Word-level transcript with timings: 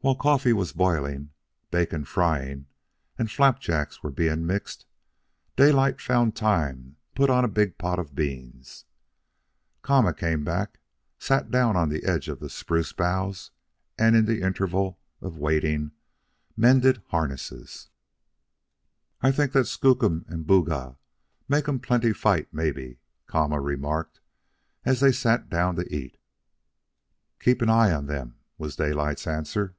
While 0.00 0.14
coffee 0.14 0.52
was 0.52 0.72
boiling, 0.72 1.30
bacon 1.72 2.04
frying, 2.04 2.66
and 3.18 3.28
flapjacks 3.28 4.04
were 4.04 4.12
being 4.12 4.46
mixed, 4.46 4.86
Daylight 5.56 6.00
found 6.00 6.36
time 6.36 6.90
to 7.16 7.16
put 7.16 7.28
on 7.28 7.44
a 7.44 7.48
big 7.48 7.76
pot 7.76 7.98
of 7.98 8.14
beans. 8.14 8.84
Kama 9.82 10.14
came 10.14 10.44
back, 10.44 10.78
sat 11.18 11.50
down 11.50 11.76
on 11.76 11.88
the 11.88 12.04
edge 12.04 12.28
of 12.28 12.38
the 12.38 12.48
spruce 12.48 12.92
boughs, 12.92 13.50
and 13.98 14.14
in 14.14 14.26
the 14.26 14.42
interval 14.42 15.00
of 15.20 15.38
waiting, 15.38 15.90
mended 16.56 17.02
harness. 17.08 17.88
"I 19.22 19.32
t'ink 19.32 19.54
dat 19.54 19.66
Skookum 19.66 20.24
and 20.28 20.46
Booga 20.46 20.98
make 21.48 21.68
um 21.68 21.80
plenty 21.80 22.12
fight 22.12 22.54
maybe," 22.54 23.00
Kama 23.26 23.60
remarked, 23.60 24.20
as 24.84 25.00
they 25.00 25.10
sat 25.10 25.50
down 25.50 25.74
to 25.74 25.92
eat. 25.92 26.16
"Keep 27.40 27.60
an 27.60 27.68
eye 27.70 27.90
on 27.92 28.06
them," 28.06 28.36
was 28.56 28.76
Daylight's 28.76 29.26
answer. 29.26 29.74